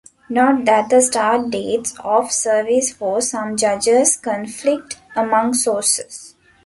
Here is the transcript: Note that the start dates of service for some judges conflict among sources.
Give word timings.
Note 0.29 0.65
that 0.65 0.89
the 0.89 0.99
start 0.99 1.51
dates 1.51 1.95
of 2.03 2.31
service 2.31 2.91
for 2.91 3.21
some 3.21 3.55
judges 3.55 4.17
conflict 4.17 4.97
among 5.15 5.53
sources. 5.53 6.33